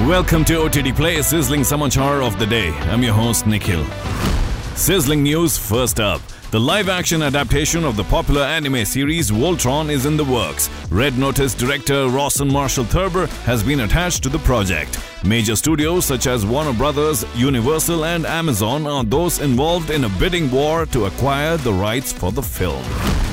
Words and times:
Welcome 0.00 0.44
to 0.44 0.62
OTT 0.62 0.94
Play, 0.94 1.20
Sizzling 1.22 1.62
Samachar 1.62 2.24
of 2.24 2.38
the 2.38 2.46
Day. 2.46 2.68
I'm 2.68 3.02
your 3.02 3.14
host, 3.14 3.46
Nikhil. 3.46 3.82
Sizzling 4.76 5.22
news 5.22 5.56
first 5.58 5.98
up. 5.98 6.20
The 6.52 6.60
live 6.60 6.88
action 6.88 7.22
adaptation 7.22 7.82
of 7.82 7.96
the 7.96 8.04
popular 8.04 8.42
anime 8.42 8.84
series 8.84 9.30
Voltron 9.30 9.90
is 9.90 10.06
in 10.06 10.16
the 10.16 10.24
works. 10.24 10.68
Red 10.90 11.18
Notice 11.18 11.54
director 11.54 12.08
Rawson 12.08 12.52
Marshall 12.52 12.84
Thurber 12.84 13.26
has 13.46 13.64
been 13.64 13.80
attached 13.80 14.22
to 14.24 14.28
the 14.28 14.38
project. 14.40 15.00
Major 15.26 15.56
studios 15.56 16.04
such 16.04 16.28
as 16.28 16.46
Warner 16.46 16.72
Brothers, 16.72 17.24
Universal, 17.34 18.04
and 18.04 18.24
Amazon 18.24 18.86
are 18.86 19.02
those 19.02 19.40
involved 19.40 19.90
in 19.90 20.04
a 20.04 20.08
bidding 20.08 20.48
war 20.52 20.86
to 20.86 21.06
acquire 21.06 21.56
the 21.56 21.72
rights 21.72 22.12
for 22.12 22.30
the 22.30 22.42
film. 22.42 22.80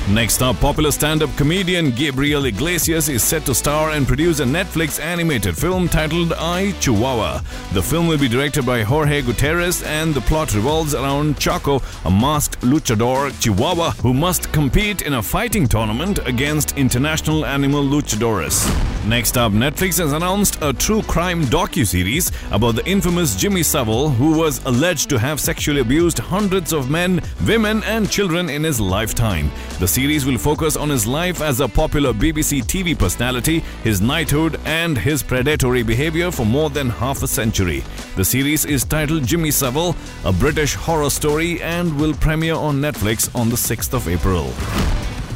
Next 0.09 0.41
up, 0.41 0.55
popular 0.55 0.89
stand 0.89 1.21
up 1.21 1.29
comedian 1.37 1.91
Gabriel 1.91 2.45
Iglesias 2.45 3.09
is 3.09 3.23
set 3.23 3.45
to 3.45 3.53
star 3.53 3.91
and 3.91 4.07
produce 4.07 4.39
a 4.39 4.43
Netflix 4.43 4.99
animated 4.99 5.55
film 5.55 5.87
titled 5.87 6.33
I 6.33 6.71
Chihuahua. 6.79 7.41
The 7.73 7.83
film 7.83 8.07
will 8.07 8.17
be 8.17 8.27
directed 8.27 8.65
by 8.65 8.81
Jorge 8.81 9.21
Gutierrez 9.21 9.83
and 9.83 10.15
the 10.15 10.21
plot 10.21 10.55
revolves 10.55 10.95
around 10.95 11.35
Chacho, 11.35 11.79
a 12.05 12.09
masked 12.09 12.59
luchador 12.61 13.29
Chihuahua 13.39 13.91
who 14.01 14.15
must 14.15 14.51
compete 14.51 15.03
in 15.03 15.13
a 15.13 15.21
fighting 15.21 15.67
tournament 15.67 16.17
against 16.25 16.75
international 16.75 17.45
animal 17.45 17.83
luchadores. 17.83 18.67
Next 19.05 19.37
up, 19.37 19.51
Netflix 19.51 19.97
has 19.97 20.13
announced 20.13 20.57
a 20.61 20.71
true 20.71 21.01
crime 21.01 21.43
docu-series 21.43 22.31
about 22.51 22.75
the 22.75 22.87
infamous 22.87 23.35
Jimmy 23.35 23.61
Savile 23.61 24.07
who 24.07 24.37
was 24.37 24.63
alleged 24.63 25.09
to 25.09 25.19
have 25.19 25.41
sexually 25.41 25.81
abused 25.81 26.19
hundreds 26.19 26.71
of 26.71 26.89
men, 26.89 27.21
women 27.45 27.83
and 27.83 28.09
children 28.09 28.49
in 28.49 28.63
his 28.63 28.79
lifetime. 28.79 29.51
The 29.79 29.89
series 29.89 30.25
will 30.25 30.37
focus 30.37 30.77
on 30.77 30.89
his 30.89 31.05
life 31.05 31.41
as 31.41 31.59
a 31.59 31.67
popular 31.67 32.13
BBC 32.13 32.63
TV 32.63 32.97
personality, 32.97 33.59
his 33.83 33.99
knighthood, 33.99 34.57
and 34.63 34.97
his 34.97 35.21
predatory 35.21 35.83
behavior 35.83 36.31
for 36.31 36.45
more 36.45 36.69
than 36.69 36.89
half 36.89 37.23
a 37.23 37.27
century. 37.27 37.83
The 38.15 38.23
series 38.23 38.63
is 38.63 38.85
titled 38.85 39.25
Jimmy 39.27 39.51
Savile, 39.51 39.97
a 40.23 40.31
British 40.31 40.75
horror 40.75 41.09
story, 41.09 41.61
and 41.61 41.99
will 41.99 42.13
premiere 42.13 42.55
on 42.55 42.79
Netflix 42.79 43.29
on 43.35 43.49
the 43.49 43.57
6th 43.57 43.93
of 43.93 44.07
April. 44.07 44.53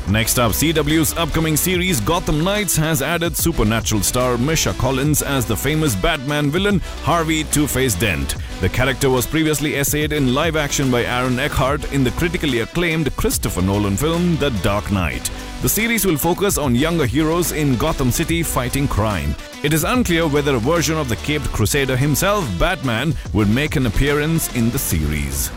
Next 0.10 0.40
up, 0.40 0.54
CW's 0.54 1.18
upcoming 1.18 1.58
series 1.58 2.00
Gotham 2.00 2.42
Knights 2.42 2.78
has 2.78 3.02
added 3.02 3.36
supernatural 3.36 4.02
star 4.02 4.38
Misha 4.38 4.72
Collins 4.74 5.22
as 5.22 5.46
the 5.46 5.56
famous 5.56 5.98
Batman 5.98 6.50
villain 6.50 6.80
Harvey 7.04 7.44
Two-Face 7.44 7.94
Dent. 7.96 8.36
The 8.62 8.70
character 8.70 9.10
was 9.10 9.28
previously 9.28 9.76
essayed 9.76 10.14
in 10.14 10.34
live 10.34 10.56
action 10.56 10.90
by 10.90 11.04
Aaron 11.04 11.38
Eckhart 11.38 11.92
in 11.92 12.06
the 12.06 12.12
critically 12.12 12.62
acclaimed 12.62 13.14
Christopher 13.18 13.62
Nolan 13.62 13.98
film 13.98 14.38
The 14.38 14.52
Dark 14.64 14.90
Knight. 14.94 15.30
The 15.62 15.70
series 15.70 16.06
will 16.06 16.18
focus 16.18 16.58
on 16.58 16.74
younger 16.74 17.06
heroes 17.06 17.52
in 17.52 17.76
Gotham 17.76 18.10
City 18.10 18.44
fighting 18.44 18.88
crime. 18.88 19.36
It 19.62 19.74
is 19.74 19.84
unclear 19.84 20.26
whether 20.26 20.56
a 20.56 20.60
version 20.60 20.96
of 20.96 21.10
the 21.10 21.18
Caped 21.18 21.52
Crusader 21.52 21.98
himself, 21.98 22.48
Batman, 22.58 23.14
would 23.34 23.50
make 23.50 23.76
an 23.76 23.88
appearance 23.88 24.56
in 24.56 24.70
the 24.70 24.80
series. 24.80 25.52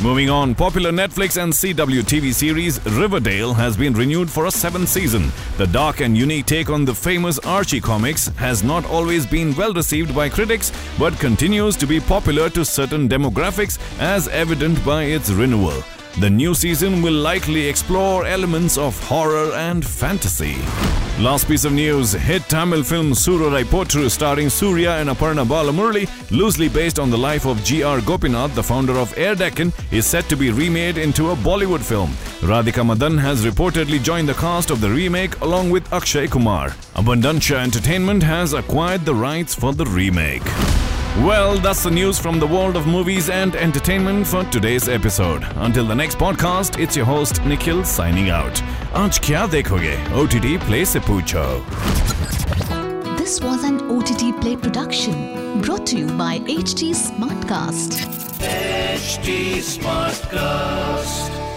Moving 0.00 0.30
on, 0.30 0.54
popular 0.54 0.90
Netflix 0.90 1.40
and 1.40 1.52
CW 1.52 2.02
TV 2.02 2.32
series 2.32 2.84
Riverdale 2.86 3.54
has 3.54 3.76
been 3.76 3.92
renewed 3.94 4.28
for 4.28 4.46
a 4.46 4.50
seventh 4.50 4.88
season. 4.88 5.30
The 5.58 5.66
dark 5.68 6.00
and 6.00 6.16
unique 6.16 6.46
take 6.46 6.70
on 6.70 6.84
the 6.84 6.94
famous 6.94 7.38
Archie 7.40 7.80
comics 7.80 8.26
has 8.36 8.64
not 8.64 8.84
always 8.86 9.26
been 9.26 9.54
well 9.54 9.72
received 9.72 10.12
by 10.14 10.28
critics, 10.28 10.72
but 10.98 11.18
continues 11.20 11.76
to 11.76 11.86
be 11.86 12.00
popular 12.00 12.50
to 12.50 12.64
certain 12.64 13.08
demographics 13.08 13.78
as 14.00 14.26
evident 14.28 14.84
by 14.84 15.04
its 15.04 15.30
renewal. 15.30 15.84
The 16.18 16.30
new 16.30 16.54
season 16.54 17.00
will 17.00 17.14
likely 17.14 17.68
explore 17.68 18.26
elements 18.26 18.76
of 18.76 18.98
horror 19.04 19.52
and 19.52 19.86
fantasy. 19.86 20.56
Last 21.22 21.46
piece 21.46 21.64
of 21.64 21.72
news 21.72 22.14
hit 22.14 22.42
Tamil 22.48 22.82
film 22.82 23.12
Soorarai 23.12 23.62
Pottru 23.62 24.10
starring 24.10 24.48
Suriya 24.48 25.00
and 25.00 25.08
Aparna 25.08 25.46
Balamurali, 25.46 26.08
loosely 26.32 26.68
based 26.68 26.98
on 26.98 27.10
the 27.10 27.16
life 27.16 27.46
of 27.46 27.62
G.R. 27.62 28.00
Gopinath, 28.00 28.56
the 28.56 28.62
founder 28.62 28.94
of 28.94 29.16
Air 29.16 29.36
Deccan, 29.36 29.72
is 29.92 30.04
set 30.04 30.28
to 30.30 30.36
be 30.36 30.50
remade 30.50 30.98
into 30.98 31.30
a 31.30 31.36
Bollywood 31.36 31.80
film. 31.80 32.10
Radhika 32.40 32.84
Madan 32.84 33.18
has 33.18 33.44
reportedly 33.44 34.02
joined 34.02 34.28
the 34.28 34.34
cast 34.34 34.72
of 34.72 34.80
the 34.80 34.90
remake 34.90 35.40
along 35.42 35.70
with 35.70 35.92
Akshay 35.92 36.26
Kumar. 36.26 36.70
Abundancia 36.96 37.62
Entertainment 37.62 38.24
has 38.24 38.52
acquired 38.52 39.04
the 39.04 39.14
rights 39.14 39.54
for 39.54 39.72
the 39.72 39.86
remake. 39.86 40.42
Well, 41.18 41.58
that's 41.58 41.82
the 41.82 41.90
news 41.90 42.18
from 42.18 42.40
the 42.40 42.46
world 42.46 42.74
of 42.74 42.86
movies 42.86 43.28
and 43.28 43.54
entertainment 43.54 44.26
for 44.26 44.44
today's 44.44 44.88
episode. 44.88 45.44
Until 45.56 45.84
the 45.86 45.94
next 45.94 46.16
podcast, 46.16 46.80
it's 46.80 46.96
your 46.96 47.04
host 47.04 47.44
Nikhil 47.44 47.84
signing 47.84 48.30
out. 48.30 48.54
Aaj 48.94 49.20
kya 49.20 49.46
dekhoge? 49.46 49.94
OTT 50.14 50.58
Play 50.66 50.84
se 50.86 51.00
poocho. 51.00 51.62
This 53.18 53.42
was 53.42 53.62
an 53.62 53.82
OTT 53.90 54.40
Play 54.40 54.56
production 54.56 55.60
brought 55.60 55.86
to 55.88 55.98
you 55.98 56.06
by 56.16 56.38
HT 56.40 56.94
Smartcast. 56.94 58.00
HT 58.40 59.58
Smartcast. 59.60 61.51